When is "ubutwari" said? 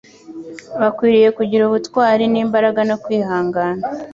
1.65-2.23